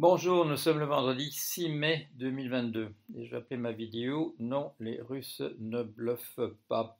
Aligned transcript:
Bonjour, 0.00 0.46
nous 0.46 0.56
sommes 0.56 0.78
le 0.78 0.86
vendredi 0.86 1.30
6 1.30 1.68
mai 1.68 2.08
2022 2.14 2.88
et 3.18 3.26
je 3.26 3.30
vais 3.30 3.36
appeler 3.36 3.58
ma 3.58 3.70
vidéo 3.70 4.34
Non, 4.38 4.72
les 4.80 4.98
Russes 4.98 5.42
ne 5.58 5.82
bluffent 5.82 6.40
pas. 6.68 6.98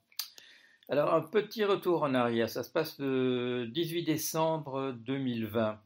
Alors, 0.87 1.11
un 1.15 1.21
petit 1.21 1.65
retour 1.65 2.03
en 2.03 2.13
arrière, 2.13 2.47
ça 2.47 2.61
se 2.61 2.69
passe 2.69 2.99
le 2.99 3.65
18 3.65 4.03
décembre 4.03 4.91
2020. 4.99 5.81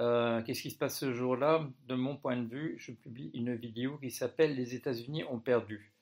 Euh, 0.00 0.42
qu'est-ce 0.42 0.62
qui 0.62 0.72
se 0.72 0.76
passe 0.76 0.98
ce 0.98 1.12
jour-là? 1.12 1.68
De 1.86 1.94
mon 1.94 2.16
point 2.16 2.36
de 2.36 2.48
vue, 2.48 2.74
je 2.80 2.90
publie 2.90 3.30
une 3.32 3.54
vidéo 3.54 3.98
qui 3.98 4.10
s'appelle 4.10 4.56
Les 4.56 4.74
États-Unis 4.74 5.22
ont 5.30 5.38
perdu. 5.38 5.92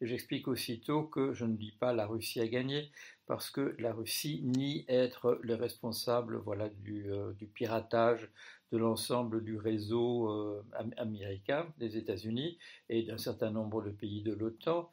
J'explique 0.00 0.46
aussitôt 0.46 1.02
que 1.02 1.32
je 1.32 1.44
ne 1.44 1.56
dis 1.56 1.72
pas 1.72 1.92
la 1.92 2.06
Russie 2.06 2.40
a 2.40 2.46
gagné, 2.46 2.92
parce 3.26 3.50
que 3.50 3.74
la 3.80 3.92
Russie 3.92 4.42
nie 4.44 4.84
être 4.86 5.40
le 5.42 5.56
responsable 5.56 6.40
euh, 6.46 7.32
du 7.32 7.46
piratage 7.46 8.30
de 8.72 8.78
l'ensemble 8.78 9.42
du 9.44 9.56
réseau 9.56 10.30
euh, 10.30 10.62
américain 10.96 11.66
des 11.78 11.96
États-Unis 11.96 12.58
et 12.88 13.02
d'un 13.02 13.18
certain 13.18 13.50
nombre 13.50 13.82
de 13.82 13.90
pays 13.90 14.22
de 14.22 14.32
l'OTAN. 14.32 14.90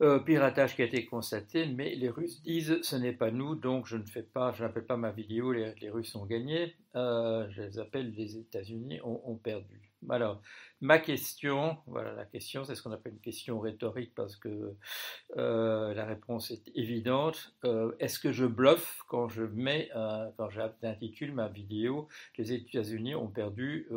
Euh, 0.00 0.18
piratage 0.18 0.74
qui 0.74 0.82
a 0.82 0.86
été 0.86 1.04
constaté, 1.04 1.66
mais 1.66 1.94
les 1.94 2.08
Russes 2.08 2.42
disent 2.42 2.80
ce 2.82 2.96
n'est 2.96 3.12
pas 3.12 3.30
nous, 3.30 3.54
donc 3.54 3.86
je 3.86 3.96
ne 3.96 4.04
fais 4.04 4.24
pas, 4.24 4.52
je 4.52 4.64
n'appelle 4.64 4.84
pas 4.84 4.96
ma 4.96 5.12
vidéo 5.12 5.52
les, 5.52 5.90
Russes 5.90 6.16
ont 6.16 6.26
gagné, 6.26 6.74
euh, 6.96 7.46
je 7.50 7.62
les 7.62 7.78
appelle 7.78 8.12
les 8.12 8.36
États-Unis 8.36 9.00
ont, 9.04 9.36
perdu. 9.36 9.91
Alors, 10.10 10.42
ma 10.80 10.98
question, 10.98 11.78
voilà 11.86 12.12
la 12.12 12.24
question, 12.24 12.64
c'est 12.64 12.74
ce 12.74 12.82
qu'on 12.82 12.92
appelle 12.92 13.12
une 13.12 13.20
question 13.20 13.60
rhétorique 13.60 14.14
parce 14.14 14.36
que 14.36 14.74
euh, 15.36 15.94
la 15.94 16.04
réponse 16.04 16.50
est 16.50 16.70
évidente. 16.74 17.54
Est-ce 17.98 18.18
que 18.18 18.32
je 18.32 18.46
bluffe 18.46 19.02
quand 19.08 19.28
je 19.28 19.44
mets, 19.44 19.90
quand 20.36 20.50
j'intitule 20.50 21.32
ma 21.32 21.48
vidéo 21.48 22.08
Les 22.36 22.52
États-Unis 22.52 23.14
ont 23.14 23.28
perdu, 23.28 23.88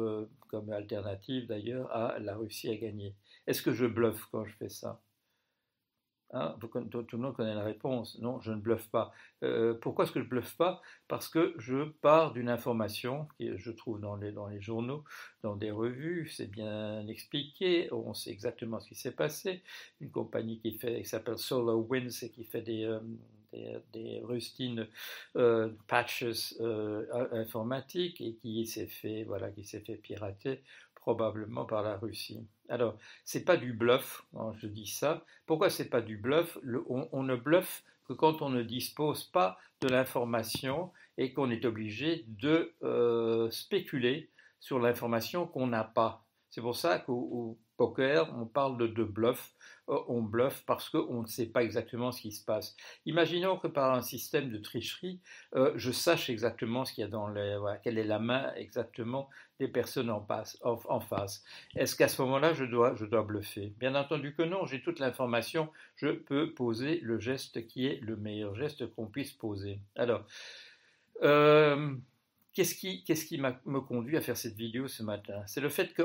comme 0.47 0.71
alternative 0.71 1.47
d'ailleurs 1.47 1.91
à 1.91 2.19
la 2.19 2.35
Russie 2.35 2.69
a 2.69 2.75
gagné 2.75 3.15
Est-ce 3.47 3.61
que 3.61 3.73
je 3.73 3.85
bluffe 3.85 4.25
quand 4.31 4.45
je 4.45 4.55
fais 4.55 4.69
ça? 4.69 5.01
Hein, 6.35 6.53
tout, 6.59 6.69
le 7.13 7.17
monde 7.17 7.33
connaît 7.33 7.55
la 7.55 7.63
réponse. 7.63 8.19
Non, 8.19 8.41
je 8.41 8.51
ne 8.51 8.59
bluffe 8.59 8.89
pas. 8.89 9.13
Euh, 9.41 9.73
pourquoi 9.73 10.03
est-ce 10.03 10.11
que 10.11 10.19
je 10.19 10.25
ne 10.25 10.29
bluffe 10.29 10.57
pas? 10.57 10.81
Parce 11.07 11.29
que 11.29 11.55
je 11.57 11.85
pars 12.01 12.33
d'une 12.33 12.49
information 12.49 13.29
que 13.39 13.55
je 13.55 13.71
trouve 13.71 14.01
dans 14.01 14.17
les, 14.17 14.33
journaux, 14.59 15.05
dans 15.43 15.55
des 15.55 15.71
revues, 15.71 16.27
c'est 16.27 16.51
bien 16.51 17.07
expliqué, 17.07 17.87
on 17.93 18.13
sait 18.13 18.31
exactement 18.31 18.81
ce 18.81 18.89
qui 18.89 18.95
s'est 18.95 19.13
passé. 19.15 19.63
Une 20.01 20.11
compagnie 20.11 20.59
qui, 20.59 20.77
qui 20.77 21.05
s'appelle 21.05 21.37
SolarWinds 21.37 22.23
et 22.23 22.29
qui 22.29 22.43
fait 22.43 22.61
des, 22.61 22.83
euh, 22.83 23.79
des, 23.93 24.19
rustines 24.21 24.89
euh, 25.37 25.69
patches 25.87 26.53
informatiques 27.31 28.19
et 28.19 28.33
qui 28.33 28.67
s'est 28.67 28.87
fait, 28.87 29.23
voilà, 29.23 29.51
qui 29.51 29.63
s'est 29.63 29.79
fait 29.79 29.95
pirater 29.95 30.61
probablement 31.05 31.65
par 31.65 31.83
la 31.83 31.97
Russie. 31.97 32.47
Alors, 32.67 32.97
c'est 33.25 33.45
pas 33.45 33.57
du 33.57 33.73
bluff, 33.73 34.25
hein, 34.35 34.53
je 34.57 34.65
dis 34.65 34.87
ça. 34.87 35.23
Pourquoi 35.45 35.69
c'est 35.69 35.87
pas 35.87 36.01
du 36.01 36.17
bluff? 36.17 36.57
On, 36.89 37.21
ne 37.21 37.35
bluffe 37.35 37.83
que 38.07 38.13
quand 38.13 38.41
on 38.41 38.49
ne 38.49 38.63
dispose 38.63 39.23
pas 39.23 39.59
de 39.81 39.87
l'information 39.87 40.91
et 41.19 41.31
qu'on 41.31 41.51
est 41.51 41.63
obligé 41.63 42.25
de 42.27 42.73
euh, 42.81 43.51
spéculer 43.51 44.31
sur 44.59 44.79
l'information 44.79 45.45
qu'on 45.45 45.67
n'a 45.67 45.83
pas. 45.83 46.25
C'est 46.49 46.61
pour 46.61 46.75
ça 46.75 46.97
qu'au 46.97 47.59
poker, 47.77 48.33
on 48.37 48.45
parle 48.45 48.77
de, 48.77 49.03
bluff. 49.03 49.53
Euh, 49.87 49.99
on 50.07 50.21
bluffe 50.21 50.63
parce 50.65 50.89
qu'on 50.89 51.21
ne 51.21 51.27
sait 51.27 51.45
pas 51.45 51.63
exactement 51.63 52.11
ce 52.11 52.21
qui 52.21 52.31
se 52.31 52.43
passe. 52.43 52.75
Imaginons 53.05 53.57
que 53.57 53.67
par 53.67 53.93
un 53.93 54.01
système 54.01 54.51
de 54.51 54.57
tricherie, 54.57 55.19
euh, 55.55 55.73
je 55.75 55.91
sache 55.91 56.29
exactement 56.29 56.85
ce 56.85 56.93
qu'il 56.93 57.03
y 57.03 57.05
a 57.05 57.09
dans 57.09 57.27
les. 57.27 57.57
quelle 57.83 57.99
est 57.99 58.03
la 58.03 58.19
main 58.19 58.51
exactement 58.55 59.29
des 59.59 59.67
personnes 59.67 60.09
en, 60.09 60.21
face. 60.99 61.43
Est-ce 61.75 61.95
qu'à 61.95 62.07
ce, 62.07 62.21
moment-là, 62.23 62.53
je 62.53 62.65
dois, 62.65 62.95
je 62.95 63.05
dois 63.05 63.23
bluffer? 63.23 63.73
Bien 63.79 63.95
entendu 63.95 64.35
que 64.35 64.41
non, 64.41 64.65
j'ai 64.65 64.81
toute 64.81 64.99
l'information, 64.99 65.69
je 65.95 66.09
peux 66.09 66.51
poser 66.51 66.99
le 67.01 67.19
geste 67.19 67.65
qui 67.67 67.85
est 67.87 67.99
le 68.01 68.17
meilleur 68.17 68.55
geste 68.55 68.93
qu'on 68.95 69.05
puisse 69.05 69.31
poser. 69.31 69.79
Alors, 69.95 70.25
euh, 71.23 71.95
Qu'est-ce 72.55 72.73
qui, 73.25 73.37
me 73.37 73.79
conduit 73.81 74.15
à 74.15 74.21
faire 74.21 74.37
cette 74.37 74.55
vidéo 74.55 74.87
ce 74.87 75.03
matin? 75.03 75.43
C'est 75.45 75.59
le 75.59 75.67
fait 75.67 75.93
que 75.93 76.03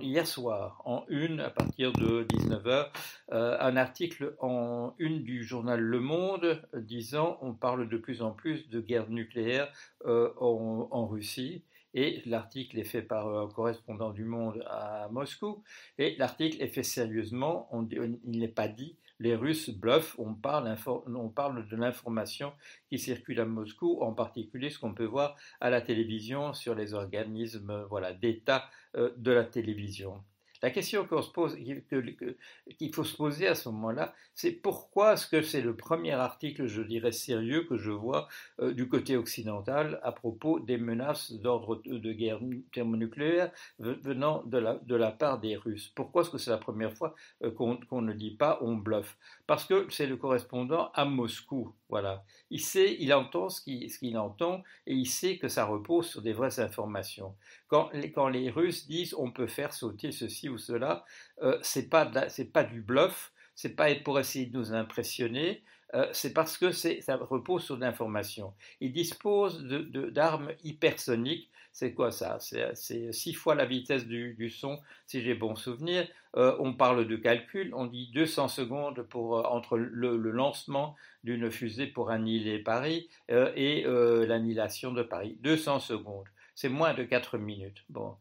hier 0.00 0.24
soir, 0.24 0.80
en 0.84 1.04
une, 1.08 1.40
à 1.40 1.50
partir 1.50 1.92
de 1.92 2.22
19h, 2.22 2.86
euh, 3.32 3.56
un 3.58 3.76
article 3.76 4.36
en 4.38 4.94
une 5.00 5.24
du 5.24 5.42
journal 5.42 5.80
Le 5.80 5.98
Monde 5.98 6.62
disant 6.72 7.36
on 7.42 7.52
parle 7.52 7.88
de 7.88 7.96
plus 7.96 8.22
en 8.22 8.30
plus 8.30 8.68
de 8.68 8.80
guerre 8.80 9.10
nucléaire 9.10 9.68
euh, 10.06 10.32
en, 10.38 11.04
Russie. 11.08 11.64
Et 11.96 12.22
l'article 12.26 12.78
est 12.78 12.84
fait 12.84 13.02
par 13.02 13.26
un 13.26 13.48
correspondant 13.48 14.10
du 14.10 14.24
Monde 14.24 14.62
à 14.68 15.08
Moscou. 15.10 15.64
Et 15.98 16.14
l'article 16.18 16.62
est 16.62 16.68
fait 16.68 16.82
sérieusement. 16.82 17.68
Il 17.90 18.38
n'est 18.38 18.48
pas 18.48 18.68
dit 18.68 18.96
les 19.18 19.34
Russes 19.34 19.70
bluffent, 19.70 20.14
on 20.18 20.34
parle, 20.34 20.76
on 21.06 21.30
parle 21.30 21.66
de 21.66 21.76
l'information 21.76 22.52
qui 22.90 22.98
circule 22.98 23.40
à 23.40 23.46
Moscou, 23.46 23.98
en 24.02 24.12
particulier 24.12 24.68
ce 24.68 24.78
qu'on 24.78 24.92
peut 24.92 25.06
voir 25.06 25.36
à 25.60 25.70
la 25.70 25.80
télévision 25.80 26.52
sur 26.52 26.74
les 26.74 26.92
organismes 26.92 27.86
voilà, 27.88 28.12
d'État 28.12 28.68
euh, 28.96 29.10
de 29.16 29.30
la 29.30 29.44
télévision. 29.44 30.22
La 30.62 30.70
question 30.70 31.06
qu'il 31.06 32.94
faut 32.94 33.04
se 33.04 33.16
poser 33.16 33.46
à 33.46 33.54
ce 33.54 33.68
moment-là, 33.68 34.14
c'est 34.34 34.52
pourquoi 34.52 35.12
est-ce 35.12 35.26
que 35.26 35.42
c'est 35.42 35.60
le 35.60 35.76
premier 35.76 36.12
article, 36.12 36.66
je 36.66 36.82
dirais, 36.82 37.12
sérieux 37.12 37.64
que 37.64 37.76
je 37.76 37.90
vois 37.90 38.28
euh, 38.60 38.72
du 38.72 38.88
côté 38.88 39.16
occidental 39.16 40.00
à 40.02 40.12
propos 40.12 40.60
des 40.60 40.78
menaces 40.78 41.32
d'ordre 41.32 41.82
de 41.84 42.12
guerre 42.12 42.40
thermonucléaire 42.72 43.50
venant 43.78 44.42
de 44.44 44.58
la, 44.58 44.74
de 44.74 44.94
la 44.94 45.10
part 45.10 45.40
des 45.40 45.56
Russes? 45.56 45.92
Pourquoi 45.94 46.22
est-ce 46.22 46.30
que 46.30 46.38
c'est 46.38 46.50
la 46.50 46.58
première 46.58 46.92
fois 46.92 47.14
euh, 47.42 47.50
qu'on 47.50 48.02
ne 48.02 48.12
dit 48.12 48.34
pas 48.34 48.58
on 48.62 48.76
bluffe? 48.76 49.16
Parce 49.46 49.64
que 49.64 49.86
c'est 49.90 50.06
le 50.06 50.16
correspondant 50.16 50.90
à 50.94 51.04
Moscou. 51.04 51.74
Voilà. 51.88 52.24
Il 52.50 52.60
sait, 52.60 52.96
il 52.98 53.12
entend 53.14 53.48
ce 53.48 53.60
qu'il 53.62 54.18
entend 54.18 54.62
et 54.86 54.94
il 54.94 55.06
sait 55.06 55.38
que 55.38 55.48
ça 55.48 55.64
repose 55.64 56.06
sur 56.06 56.22
des 56.22 56.32
vraies 56.32 56.58
informations. 56.60 57.34
Quand 57.68 57.90
les 57.92 58.50
Russes 58.50 58.86
disent 58.86 59.14
on 59.16 59.30
peut 59.30 59.46
faire 59.46 59.72
sauter 59.72 60.12
ceci 60.12 60.45
ou 60.48 60.58
cela, 60.58 61.04
euh, 61.42 61.58
c'est 61.62 61.88
pas 61.88 62.10
c'est 62.28 62.52
pas 62.52 62.64
du 62.64 62.80
bluff, 62.80 63.32
c'est 63.54 63.74
pas 63.76 63.94
pour 63.96 64.18
essayer 64.20 64.46
de 64.46 64.56
nous 64.56 64.72
impressionner, 64.72 65.62
euh, 65.94 66.06
c'est 66.12 66.32
parce 66.32 66.58
que 66.58 66.72
ça 66.72 67.16
repose 67.16 67.64
sur 67.64 67.76
l'information. 67.76 68.54
Ils 68.80 68.92
disposent 68.92 69.62
d'armes 69.64 70.52
hypersoniques. 70.64 71.50
C'est 71.72 71.92
quoi 71.92 72.10
ça? 72.10 72.38
C'est 72.40 73.12
six 73.12 73.34
fois 73.34 73.54
la 73.54 73.66
vitesse 73.66 74.06
du, 74.06 74.50
son, 74.50 74.78
si 75.06 75.22
j'ai 75.22 75.34
bon 75.34 75.56
souvenir. 75.56 76.08
Euh, 76.36 76.56
on 76.58 76.72
parle 76.72 77.06
de 77.06 77.16
calcul, 77.16 77.72
on 77.74 77.86
dit 77.86 78.10
200 78.14 78.48
secondes 78.48 79.02
pour, 79.02 79.38
euh, 79.38 79.42
entre 79.42 79.76
le, 79.76 80.16
lancement 80.16 80.96
d'une 81.22 81.50
fusée 81.50 81.86
pour 81.86 82.10
annihiler 82.10 82.58
Paris 82.58 83.08
et 83.28 83.84
l'annihilation 83.84 84.92
de 84.92 85.02
Paris. 85.02 85.36
200 85.40 85.80
secondes. 85.80 86.26
C'est 86.54 86.68
moins 86.68 86.94
de 86.94 87.04
4 87.04 87.36
minutes. 87.36 87.84
Bon, 87.90 88.16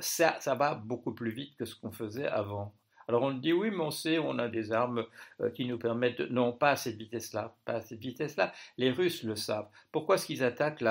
ça, 0.00 0.38
ça 0.40 0.54
va 0.54 0.74
beaucoup 0.74 1.14
plus 1.14 1.30
vite 1.30 1.56
que 1.56 1.64
ce 1.64 1.74
qu'on 1.74 1.92
faisait 1.92 2.28
avant. 2.28 2.74
Alors 3.08 3.22
on 3.22 3.32
dit 3.32 3.54
oui, 3.54 3.70
mais 3.70 3.80
on 3.80 3.90
sait, 3.90 4.18
on 4.18 4.38
a 4.38 4.48
des 4.48 4.70
armes 4.70 5.06
euh, 5.40 5.48
qui 5.48 5.64
nous 5.64 5.78
permettent, 5.78 6.20
non 6.20 6.52
pas 6.52 6.72
à 6.72 6.76
cette 6.76 6.96
vitesse-là, 6.96 7.54
pas 7.64 7.76
à 7.76 7.80
cette 7.80 8.00
vitesse-là. 8.00 8.52
Les 8.76 8.90
Russes 8.90 9.22
le 9.22 9.34
savent. 9.34 9.68
Pourquoi 9.92 10.16
est-ce 10.16 10.26
qu'ils 10.26 10.44
attaquent 10.44 10.84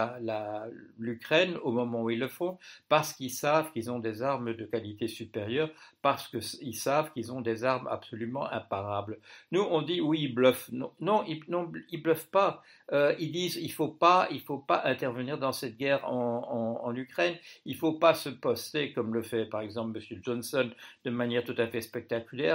l'Ukraine 0.98 1.58
au 1.62 1.72
moment 1.72 2.02
où 2.02 2.10
ils 2.10 2.18
le 2.18 2.28
font? 2.28 2.58
Parce 2.90 3.14
qu'ils 3.14 3.30
savent 3.30 3.72
qu'ils 3.72 3.92
ont 3.92 4.00
des 4.00 4.24
armes 4.24 4.56
de 4.56 4.66
qualité 4.66 5.08
supérieure, 5.08 5.70
parce 6.02 6.28
qu'ils 6.28 6.76
savent 6.76 7.12
qu'ils 7.14 7.32
ont 7.32 7.42
des 7.42 7.64
armes 7.64 7.88
absolument 7.88 8.52
imparables. 8.52 9.20
Nous, 9.52 9.62
on 9.62 9.84
dit 9.84 10.02
oui, 10.02 10.22
ils 10.22 10.34
bluffent. 10.34 10.72
Non, 10.72 10.94
non 11.00 11.24
ils 11.28 11.44
ne 11.48 11.98
bluffent 11.98 12.32
pas. 12.32 12.64
Euh, 12.94 13.14
ils 13.20 13.32
disent 13.32 13.58
il 13.58 13.72
faut 13.72 13.90
pas, 13.90 14.28
il 14.32 14.42
faut 14.42 14.58
pas 14.58 14.82
intervenir 14.86 15.38
dans 15.38 15.52
cette 15.52 15.78
guerre 15.78 16.04
en, 16.12 16.82
en, 16.84 16.96
Ukraine. 16.96 17.36
Il 17.66 17.76
faut 17.76 17.94
pas 17.94 18.16
se 18.16 18.30
poster 18.30 18.92
comme 18.92 19.14
le 19.14 19.22
fait 19.22 19.46
par 19.46 19.62
exemple 19.62 20.00
M. 20.00 20.20
Johnson 20.24 20.72
de 21.06 21.10
manière 21.12 21.44
tout 21.44 21.54
à 21.60 21.68
fait 21.68 21.82
spectaculaire 21.82 22.07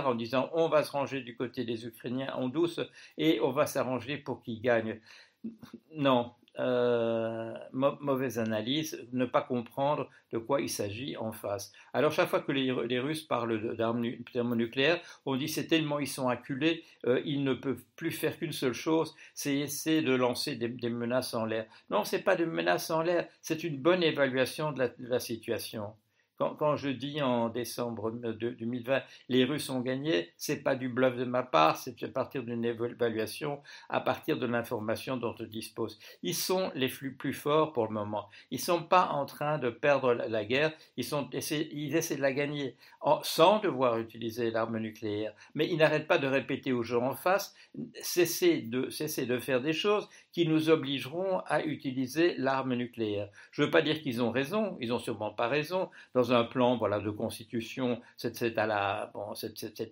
en 0.05 0.15
disant 0.15 0.51
on 0.53 0.69
va 0.69 0.83
se 0.83 0.93
ranger 0.93 1.21
du 1.21 1.37
côté 1.37 1.65
des 1.65 1.87
Ukrainiens 1.87 2.33
en 2.35 2.49
douce 2.49 2.81
et 3.19 3.41
on 3.41 3.51
va 3.51 3.67
s'arranger 3.67 4.17
pour 4.17 4.43
qu'ils 4.43 4.61
gagnent. 4.61 5.01
Non, 5.95 6.33
euh, 6.59 7.55
mauvaise 7.73 8.39
analyse, 8.39 9.09
ne 9.13 9.25
pas 9.25 9.41
comprendre 9.41 10.11
de 10.33 10.39
quoi 10.39 10.61
il 10.61 10.69
s'agit 10.69 11.17
en 11.17 11.33
face. 11.33 11.73
Alors 11.95 12.13
chaque 12.13 12.29
fois 12.29 12.41
que 12.41 12.53
les, 12.53 13.01
Russes 13.01 13.23
parlent 13.23 13.75
d'armes 13.75 14.05
thermonucléaires, 14.33 15.01
on 15.25 15.37
dit 15.37 15.49
c'est 15.49 15.67
tellement 15.67 15.99
ils 15.99 16.07
sont 16.07 16.29
acculés, 16.29 16.85
euh, 17.07 17.23
ils 17.25 17.43
ne 17.43 17.55
peuvent 17.55 17.83
plus 17.97 18.11
faire 18.11 18.39
qu'une 18.39 18.53
seule 18.53 18.75
chose, 18.75 19.15
c'est 19.35 19.57
essayer 19.57 20.03
de 20.03 20.15
lancer 20.15 20.57
des, 20.57 20.91
menaces 20.91 21.33
en 21.33 21.47
l'air. 21.47 21.67
Non, 21.89 22.05
c'est 22.05 22.23
pas 22.23 22.37
des 22.37 22.47
menaces 22.47 22.91
en 22.91 23.01
l'air, 23.03 23.27
c'est 23.41 23.65
une 23.65 23.79
bonne 23.79 24.03
évaluation 24.03 24.73
de 24.73 24.91
la 24.99 25.21
situation. 25.21 25.95
Quand, 26.59 26.77
je 26.77 26.89
dis 26.89 27.23
en 27.23 27.49
décembre 27.49 28.11
2020, 28.11 29.03
les 29.29 29.45
Russes 29.45 29.71
ont 29.71 29.81
gagné, 29.81 30.33
c'est 30.37 30.63
pas 30.63 30.75
du 30.75 30.89
bluff 30.89 31.17
de 31.17 31.25
ma 31.25 31.43
part, 31.43 31.77
c'est 31.77 32.03
à 32.03 32.09
partir 32.09 32.43
d'une 32.43 32.65
évaluation, 32.65 33.61
à 33.89 34.01
partir 34.01 34.39
de 34.39 34.47
l'information 34.47 35.17
dont 35.17 35.35
je 35.39 35.45
dispose. 35.45 35.99
Ils 36.23 36.35
sont 36.35 36.71
les 36.75 36.89
flux 36.89 37.15
plus 37.15 37.33
forts 37.33 37.73
pour 37.73 37.87
le 37.87 37.93
moment. 37.93 38.29
Ils 38.51 38.61
sont 38.61 38.83
pas 38.83 39.09
en 39.09 39.27
train 39.27 39.59
de 39.59 39.71
perdre 39.71 40.15
la, 40.15 40.45
guerre, 40.45 40.73
ils, 40.97 41.05
sont, 41.05 41.29
ils 41.33 41.97
essaient 41.97 42.17
de 42.17 42.23
la 42.23 42.33
gagner 42.33 42.77
sans 43.23 43.59
devoir 43.59 43.99
utiliser 43.99 44.51
l'arme 44.51 44.79
nucléaire. 44.79 45.35
Mais 45.55 45.69
ils 45.69 45.77
n'arrêtent 45.77 46.07
pas 46.07 46.19
de 46.19 46.27
répéter 46.27 46.73
aux 46.73 46.83
gens 46.83 47.03
en 47.03 47.15
face, 47.15 47.55
cessez 48.03 48.63
de, 48.63 48.91
cessez 48.91 49.27
de 49.27 49.39
faire 49.39 49.61
des 49.61 49.73
choses 49.73 50.09
qui 50.33 50.49
nous 50.49 50.71
obligeront 50.71 51.41
à 51.47 51.63
utiliser 51.65 52.35
l'arme 52.39 52.75
nucléaire. 52.75 53.29
Je 53.51 53.63
ne 53.63 53.67
veux 53.67 53.71
pas 53.71 53.83
dire 53.83 54.01
qu'ils 54.01 54.23
ont 54.23 54.31
raison, 54.31 54.77
ils 54.81 54.89
n'ont 54.89 54.99
sûrement 54.99 55.31
pas 55.31 55.49
raison. 55.49 55.91
Dans 56.15 56.33
un 56.33 56.45
plan 56.45 56.77
voilà, 56.77 57.01
de 57.01 57.11
constitution, 57.11 58.01
c'est 58.17 58.55
bon, 59.15 59.35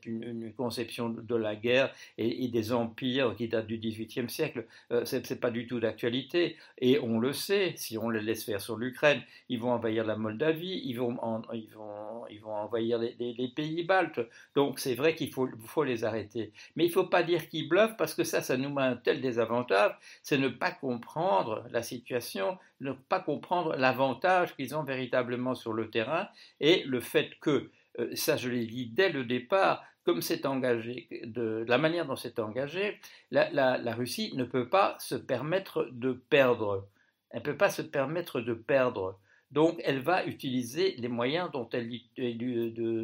une, 0.06 0.52
conception 0.54 1.10
de 1.10 1.34
la 1.34 1.56
guerre 1.56 1.92
et, 2.19 2.48
des 2.48 2.72
empires 2.72 3.34
qui 3.37 3.48
datent 3.48 3.66
du 3.66 3.78
XVIIIe 3.78 4.28
siècle. 4.28 4.66
Euh, 4.90 5.04
ce 5.04 5.16
n'est 5.16 5.38
pas 5.38 5.50
du 5.50 5.66
tout 5.66 5.78
d'actualité. 5.78 6.56
Et 6.78 6.98
on 6.98 7.19
le 7.19 7.32
sait, 7.32 7.75
si 7.76 7.98
on 7.98 8.08
les 8.08 8.22
laisse 8.22 8.44
faire 8.44 8.60
sur 8.60 8.76
l'Ukraine, 8.76 9.22
ils 9.48 9.60
vont 9.60 9.72
envahir 9.72 10.04
la 10.04 10.16
Moldavie, 10.16 10.82
ils 10.84 10.94
vont, 10.94 11.16
ils 11.52 11.70
vont, 11.75 12.26
ils 12.31 12.40
vont 12.40 12.54
envahir 12.54 12.98
les, 12.98 13.52
pays 13.54 13.84
baltes. 13.84 14.20
Donc 14.54 14.78
c'est 14.78 14.94
vrai 14.94 15.14
qu'il 15.14 15.32
faut, 15.32 15.48
faut 15.66 15.84
les 15.84 16.04
arrêter. 16.04 16.52
Mais 16.76 16.84
il 16.84 16.88
ne 16.88 16.92
faut 16.92 17.04
pas 17.04 17.22
dire 17.22 17.48
qu'ils 17.48 17.69
bluffent 17.69 17.96
parce 17.96 18.14
que 18.14 18.25
ça, 18.25 18.40
ça 18.40 18.56
nous 18.56 18.70
met 18.70 18.82
un 18.82 18.96
tel 18.96 19.20
désavantage 19.20 19.92
c'est 20.30 20.38
ne 20.38 20.46
pas 20.48 20.70
comprendre 20.70 21.66
la 21.72 21.82
situation, 21.82 22.56
ne 22.78 22.92
pas 22.92 23.18
comprendre 23.18 23.74
l'avantage 23.74 24.54
qu'ils 24.54 24.76
ont 24.76 24.84
véritablement 24.84 25.56
sur 25.56 25.72
le 25.72 25.90
terrain 25.90 26.28
et 26.60 26.84
le 26.84 27.00
fait 27.00 27.30
que, 27.40 27.72
euh, 27.98 28.14
ça 28.14 28.36
je 28.36 28.48
l'ai 28.48 28.64
dit 28.64 28.86
dès 28.86 29.08
le 29.08 29.24
départ, 29.24 29.82
comme 30.04 30.22
c'est 30.22 30.46
engagé, 30.46 31.08
de, 31.24 31.64
la 31.66 31.78
manière 31.78 32.06
dont 32.06 32.14
c'est 32.14 32.38
engagé, 32.38 33.00
la, 33.32 33.92
Russie 33.92 34.32
ne 34.36 34.44
peut 34.44 34.68
pas 34.68 34.94
se 35.00 35.16
permettre 35.16 35.88
de 35.90 36.12
perdre. 36.12 36.86
Elle 37.30 37.40
ne 37.40 37.44
peut 37.46 37.56
pas 37.56 37.70
se 37.70 37.82
permettre 37.82 38.40
de 38.40 38.54
perdre. 38.54 39.18
Donc 39.50 39.80
elle 39.84 39.98
va 39.98 40.24
utiliser 40.26 40.94
les 40.98 41.08
moyens 41.08 41.50
dont 41.50 41.68
elle, 41.72 41.90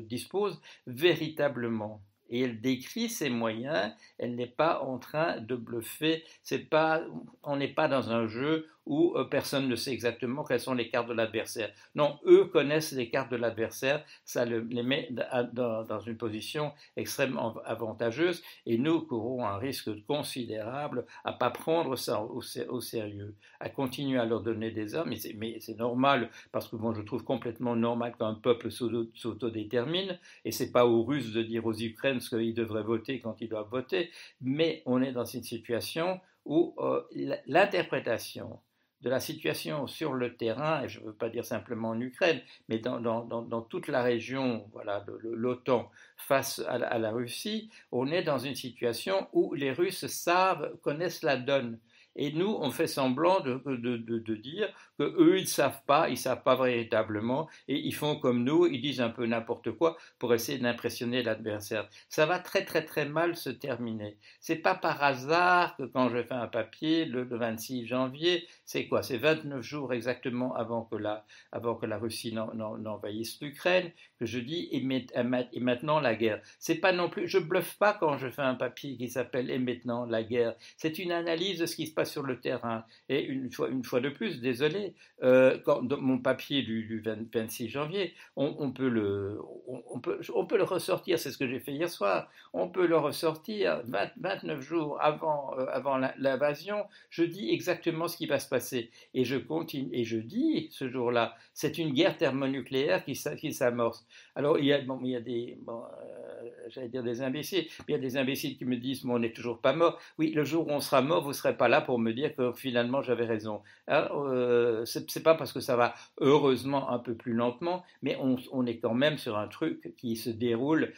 dispose 0.07 0.61
véritablement 0.87 2.01
et 2.31 2.43
elle 2.43 2.61
décrit 2.61 3.09
ses 3.09 3.31
moyens, 3.31 3.93
elle 4.19 4.35
n'est 4.35 4.47
pas 4.47 4.81
en 4.81 4.99
train 4.99 5.41
de 5.41 5.55
bluffer, 5.55 6.25
c'est 6.43 6.69
pas, 6.71 7.03
on 7.43 7.57
n'est 7.57 7.73
pas 7.73 7.89
dans 7.89 8.11
un 8.11 8.27
jeu 8.27 8.69
où 8.87 9.15
euh, 9.17 9.25
personne 9.25 9.69
ne 9.69 9.77
sait 9.77 9.93
exactement 9.93 10.45
quelles 10.45 10.61
sont 10.61 10.75
les 10.75 10.89
cartes 10.89 11.09
de 11.09 11.13
l'adversaire. 11.13 11.71
Non, 11.95 12.19
eux 12.25 12.47
connaissent 12.47 12.93
les 12.93 13.11
cartes 13.11 13.31
de 13.31 13.37
l'adversaire, 13.37 14.05
ça 14.25 14.45
les 14.45 14.83
met 14.83 15.09
dans, 15.53 16.01
une 16.07 16.17
position 16.17 16.73
extrêmement 16.97 17.57
avantageuse 17.65 18.43
et 18.65 18.79
nous 18.79 19.03
courons 19.03 19.45
un 19.45 19.59
risque 19.59 19.91
considérable 20.07 21.05
à 21.25 21.33
pas 21.33 21.51
prendre 21.51 21.97
ça 21.97 22.23
au, 22.23 22.81
sérieux, 22.81 23.35
à 23.61 23.69
continuer 23.69 24.19
à 24.19 24.25
leur 24.25 24.43
donner 24.43 24.71
des 24.71 24.95
armes, 24.95 25.13
mais 25.37 25.59
c'est 25.61 25.79
normal 25.79 26.31
parce 26.53 26.69
que 26.69 26.77
moi 26.77 26.95
je 26.97 27.03
trouve 27.03 27.25
complètement 27.25 27.75
normal 27.75 28.15
qu'un 28.17 28.35
peuple 28.35 28.71
s'autodétermine 28.71 30.19
et 30.45 30.53
c'est 30.53 30.71
pas 30.71 30.87
aux 30.87 31.03
Russes 31.03 31.33
de 31.33 31.43
dire 31.43 31.67
aux 31.67 31.75
Ukrainiens 31.75 32.21
ce 32.21 32.37
qu'ils 32.37 32.55
devraient 32.55 32.83
voter 32.83 33.21
quand 33.21 33.41
ils 33.41 33.49
doivent 33.49 33.71
voter, 33.71 34.11
mais 34.41 34.83
on 34.87 35.03
est 35.03 35.13
dans 35.13 35.25
une 35.25 35.43
situation 35.43 36.21
où 36.45 36.75
euh, 36.79 37.03
l'interprétation 37.47 38.61
de 39.03 39.11
la 39.11 39.21
situation 39.21 39.87
sur 39.87 40.15
le 40.15 40.37
terrain, 40.37 40.83
et 40.83 40.89
je 40.89 41.01
ne 41.01 41.07
veux 41.07 41.13
pas 41.13 41.29
dire 41.29 41.45
simplement 41.45 41.91
en 41.91 42.01
Ukraine, 42.01 42.41
mais 42.69 42.79
dans, 42.79 43.67
toute 43.69 43.89
la 43.89 44.03
région 44.03 44.69
voilà, 44.73 45.01
de, 45.01 45.19
l'OTAN 45.23 45.91
face 46.17 46.61
à 46.67 46.99
la, 46.99 47.11
Russie, 47.11 47.71
on 47.93 48.11
est 48.11 48.23
dans 48.23 48.39
une 48.39 48.55
situation 48.55 49.29
où 49.33 49.55
les 49.55 49.73
Russes 49.73 50.07
savent, 50.07 50.77
connaissent 50.83 51.23
la 51.23 51.37
donne. 51.37 51.79
Et 52.17 52.33
nous, 52.33 52.57
on 52.61 52.71
fait 52.71 52.87
semblant 52.87 53.41
de, 53.41 53.61
de, 53.67 53.97
de, 53.97 54.35
dire 54.35 54.69
que 54.99 55.05
eux, 55.05 55.39
ils 55.39 55.49
savent 55.49 55.83
pas, 55.87 56.09
ils 56.09 56.17
savent 56.17 56.43
pas 56.43 56.57
véritablement, 56.57 57.49
et 57.69 57.79
ils 57.79 57.95
font 57.95 58.17
comme 58.17 58.43
nous, 58.43 58.67
ils 58.67 58.81
disent 58.81 59.03
un 59.03 59.11
peu 59.11 59.27
n'importe 59.27 59.71
quoi 59.73 59.99
pour 60.19 60.33
essayer 60.33 60.59
d'impressionner 60.59 61.23
l'adversaire. 61.23 61.89
Ça 62.09 62.25
va 62.25 62.39
très 62.39 62.65
très 62.65 62.85
très 62.85 63.05
mal 63.05 63.37
se 63.37 63.51
terminer. 63.51 64.17
C'est 64.41 64.57
pas 64.57 64.75
par 64.75 65.03
hasard 65.03 65.77
que 65.77 65.83
quand 65.83 66.09
je 66.09 66.23
fais 66.23 66.35
un 66.35 66.49
papier 66.49 67.05
le, 67.05 67.25
26 67.25 67.87
janvier, 67.87 68.47
c'est 68.65 68.87
quoi? 68.89 69.03
C'est 69.03 69.19
29 69.19 69.63
jours 69.63 69.93
exactement 69.93 70.55
avant 70.55 70.85
que 70.85 70.97
la, 70.97 71.27
avant 71.53 71.75
que 71.75 71.85
la 71.85 71.99
Russie 71.99 72.35
n'envahisse 72.35 73.41
l'Ukraine, 73.43 73.91
que 74.19 74.25
je 74.25 74.39
dis 74.39 74.69
et, 74.73 74.79
et 74.83 75.61
maintenant 75.61 76.01
la 76.01 76.15
guerre. 76.15 76.41
C'est 76.59 76.77
pas 76.77 76.93
non 76.93 77.11
plus, 77.11 77.29
je 77.29 77.39
bluffe 77.39 77.77
pas 77.77 77.93
quand 77.93 78.17
je 78.17 78.29
fais 78.29 78.43
un 78.43 78.55
papier 78.55 78.97
qui 78.97 79.09
s'appelle 79.11 79.51
et 79.51 79.59
maintenant 79.59 80.07
la 80.07 80.23
guerre. 80.23 80.55
C'est 80.79 80.99
une 80.99 81.13
analyse 81.13 81.59
de 81.59 81.67
ce 81.67 81.77
qui 81.77 81.87
se 81.87 81.95
passe 81.95 82.06
sur 82.07 82.23
le 82.23 82.41
terrain. 82.41 82.85
Et 83.09 83.23
une 83.25 83.51
fois, 83.53 83.69
une 83.69 83.85
fois 83.85 84.01
de 84.01 84.09
plus, 84.09 84.41
désolé, 84.41 84.95
euh, 85.23 85.59
dans 85.67 86.01
mon 86.01 86.19
papier 86.19 86.63
du, 86.63 87.03
26 87.05 87.69
janvier, 87.69 88.15
on, 88.37 88.73
peut 88.73 88.89
le, 88.89 89.39
on, 89.67 90.01
peut, 90.01 90.21
on 90.35 90.47
peut 90.47 90.57
le 90.57 90.65
ressortir, 90.65 91.19
c'est 91.19 91.31
ce 91.31 91.39
que 91.39 91.47
j'ai 91.47 91.61
fait 91.61 91.73
hier 91.73 91.91
soir, 91.91 92.31
on 92.53 92.69
peut 92.69 92.87
le 92.87 92.97
ressortir 92.97 93.83
29 93.87 94.61
jours 94.61 94.99
avant, 95.01 95.55
euh, 95.59 95.67
avant 95.71 95.99
l'invasion, 95.99 96.85
je 97.11 97.25
dis 97.25 97.51
exactement 97.51 98.09
ce 98.09 98.17
qui 98.17 98.27
va 98.27 98.39
se 98.39 98.49
passer. 98.49 98.91
Et 99.15 99.25
je 99.25 99.37
continue, 99.37 99.91
et 99.93 100.05
je 100.05 100.19
dis 100.19 100.69
ce 100.71 100.89
jour-là, 100.89 101.37
c'est 101.53 101.79
une 101.79 101.93
guerre 101.93 102.17
thermonucléaire 102.17 103.05
qui, 103.05 103.19
qui 103.39 103.53
s'amorce. 103.53 104.07
Alors, 104.35 104.59
il 104.59 104.67
y 104.67 104.73
a, 104.73 104.79
il 104.79 105.11
y 105.11 105.17
a 105.17 105.21
des, 105.21 105.59
euh, 105.69 106.51
j'allais 106.69 106.89
dire 106.89 107.03
des 107.03 107.23
imbéciles, 107.23 107.67
il 107.89 107.93
y 107.93 107.95
a 107.95 107.99
des 107.99 108.17
imbéciles 108.17 108.57
qui 108.57 108.65
me 108.65 108.77
disent, 108.77 109.05
mais 109.05 109.13
on 109.13 109.19
n'est 109.19 109.33
toujours 109.33 109.61
pas 109.61 109.73
mort. 109.73 109.99
Oui, 110.19 110.31
le 110.33 110.45
jour 110.45 110.67
où 110.67 110.71
on 110.71 110.81
sera 110.81 111.03
mort, 111.03 111.23
vous 111.23 111.29
ne 111.29 111.35
serez 111.35 111.57
pas 111.57 111.69
là 111.69 111.81
pour 111.81 111.96
me 111.99 112.13
dire 112.13 112.35
que 112.35 112.53
finalement 112.53 113.03
j'avais 113.03 113.27
raison. 113.27 113.63
Euh, 113.91 114.85
Ce 114.85 114.99
n'est 114.99 115.23
pas 115.23 115.35
parce 115.35 115.53
que 115.53 115.61
ça 115.61 115.77
va 115.77 115.95
heureusement 116.19 116.91
un 116.91 116.99
peu 116.99 117.15
plus 117.15 117.33
lentement, 117.35 117.85
mais 118.03 118.17
on, 118.21 118.37
on 118.53 118.67
est 118.67 118.79
quand 118.79 118.95
même 118.95 119.19
sur 119.19 119.37
un 119.37 119.49
truc 119.49 119.95
qui 119.97 120.17
se 120.17 120.31
déroule 120.31 120.93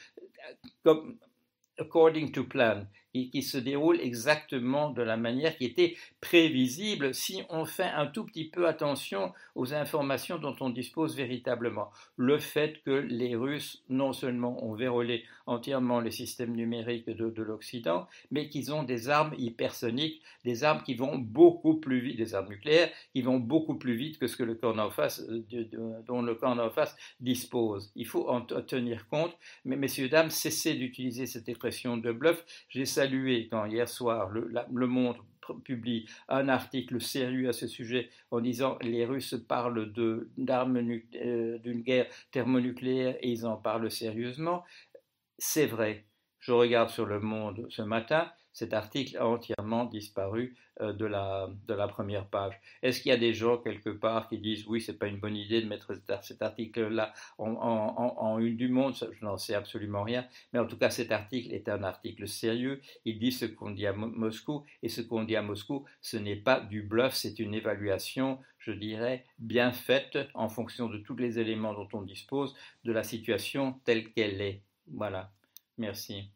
comme 0.84 1.18
according 1.78 2.32
to 2.32 2.44
plan 2.44 2.86
qui, 3.26 3.42
se 3.42 3.58
déroule 3.58 4.00
exactement 4.00 4.90
de 4.90 5.02
la 5.02 5.16
manière 5.16 5.56
qui 5.56 5.64
était 5.64 5.96
prévisible 6.20 7.14
si 7.14 7.42
on 7.50 7.64
fait 7.64 7.90
un 7.94 8.06
tout 8.06 8.24
petit 8.24 8.48
peu 8.48 8.66
attention 8.66 9.32
aux 9.54 9.74
informations 9.74 10.38
dont 10.38 10.56
on 10.60 10.70
dispose 10.70 11.16
véritablement. 11.16 11.90
Le 12.16 12.38
fait 12.38 12.82
que 12.84 12.90
les 12.90 13.34
Russes 13.34 13.82
non 13.88 14.12
seulement 14.12 14.64
ont 14.64 14.74
vérolé 14.74 15.24
entièrement 15.48 16.00
les 16.00 16.10
systèmes 16.10 16.54
numériques 16.54 17.08
de, 17.08 17.42
l'Occident, 17.42 18.06
mais 18.30 18.48
qu'ils 18.48 18.72
ont 18.72 18.82
des 18.82 19.08
armes 19.08 19.34
hypersoniques, 19.38 20.20
des 20.44 20.62
armes 20.64 20.82
qui 20.82 20.94
vont 20.94 21.16
beaucoup 21.18 21.76
plus 21.76 22.00
vite, 22.00 22.18
des 22.18 22.34
armes 22.34 22.50
nucléaires 22.50 22.90
qui 23.14 23.22
vont 23.22 23.38
beaucoup 23.38 23.76
plus 23.76 23.96
vite 23.96 24.18
que 24.18 24.26
ce 24.26 24.36
que 24.36 24.42
le 24.42 24.54
camp 24.54 24.78
en 24.78 24.90
face, 24.90 25.26
dont 26.06 26.22
le 26.22 26.34
camp 26.34 26.58
en 26.58 26.70
face 26.70 26.96
dispose. 27.20 27.90
Il 27.96 28.06
faut 28.06 28.28
en 28.28 28.42
tenir 28.42 29.08
compte, 29.08 29.36
mais 29.64 29.76
messieurs, 29.76 30.08
dames, 30.08 30.30
cessez 30.30 30.74
d'utiliser 30.74 31.26
cette 31.26 31.48
expression 31.48 31.96
de 31.96 32.12
bluff. 32.12 32.44
J'ai 32.68 32.84
salué 32.84 33.07
quand 33.50 33.66
hier 33.66 33.88
soir 33.88 34.28
le, 34.30 34.86
Monde 34.86 35.16
publie 35.64 36.06
un 36.28 36.48
article 36.48 37.00
sérieux 37.00 37.48
à 37.48 37.52
ce 37.52 37.66
sujet 37.66 38.10
en 38.30 38.40
disant 38.40 38.76
les 38.82 39.06
Russes 39.06 39.34
parlent 39.48 39.92
euh, 39.96 41.58
d'une 41.58 41.80
guerre 41.82 42.06
thermonucléaire 42.30 43.16
et 43.22 43.30
ils 43.30 43.46
en 43.46 43.56
parlent 43.56 43.90
sérieusement. 43.90 44.64
C'est 45.38 45.66
vrai. 45.66 46.04
Je 46.38 46.52
regarde 46.52 46.90
sur 46.90 47.06
le 47.06 47.20
Monde 47.20 47.66
ce 47.70 47.82
matin, 47.82 48.30
cet 48.58 48.74
article 48.74 49.16
a 49.18 49.26
entièrement 49.26 49.84
disparu 49.84 50.56
euh, 50.80 50.92
de, 50.92 51.06
la, 51.06 51.88
première 51.88 52.26
page. 52.26 52.60
Est-ce 52.82 53.00
qu'il 53.00 53.10
y 53.10 53.14
a 53.14 53.16
des 53.16 53.32
gens 53.32 53.56
quelque 53.56 53.90
part 53.90 54.28
qui 54.28 54.38
disent 54.38 54.66
oui, 54.66 54.80
c'est 54.80 54.98
pas 54.98 55.06
une 55.06 55.20
bonne 55.20 55.36
idée 55.36 55.62
de 55.62 55.68
mettre 55.68 55.92
cet 56.22 56.42
article-là 56.42 57.12
en, 57.38 58.38
une 58.40 58.56
du 58.56 58.68
monde? 58.68 58.94
Je 58.96 59.24
n'en 59.24 59.38
sais 59.38 59.54
absolument 59.54 60.02
rien. 60.02 60.26
Mais 60.52 60.58
en 60.58 60.66
tout 60.66 60.76
cas, 60.76 60.90
cet 60.90 61.12
article 61.12 61.52
est 61.54 61.68
un 61.68 61.84
article 61.84 62.26
sérieux. 62.26 62.80
Il 63.04 63.20
dit 63.20 63.30
ce 63.30 63.44
qu'on 63.44 63.70
dit 63.70 63.86
à 63.86 63.92
Moscou 63.92 64.64
et 64.82 64.88
ce 64.88 65.02
qu'on 65.02 65.22
dit 65.22 65.36
à 65.36 65.42
Moscou, 65.42 65.84
ce 66.00 66.16
n'est 66.16 66.36
pas 66.36 66.58
du 66.58 66.82
bluff, 66.82 67.14
c'est 67.14 67.38
une 67.38 67.54
évaluation, 67.54 68.40
je 68.58 68.72
dirais, 68.72 69.24
bien 69.38 69.70
faite 69.70 70.18
en 70.34 70.48
fonction 70.48 70.88
de 70.88 70.98
tous 70.98 71.14
les 71.14 71.38
éléments 71.38 71.74
dont 71.74 71.88
on 71.92 72.02
dispose 72.02 72.56
de 72.82 72.90
la 72.90 73.04
situation 73.04 73.80
telle 73.84 74.12
qu'elle 74.12 74.40
est. 74.40 74.62
Voilà. 74.88 75.30
Merci. 75.76 76.32